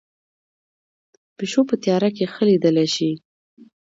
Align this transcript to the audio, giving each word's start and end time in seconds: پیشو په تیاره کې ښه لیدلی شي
پیشو 1.37 1.61
په 1.69 1.75
تیاره 1.83 2.09
کې 2.15 2.25
ښه 2.33 2.43
لیدلی 2.49 2.87
شي 2.95 3.11